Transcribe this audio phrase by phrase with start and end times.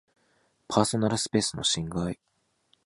[0.67, 2.17] パーソナルスペースの侵害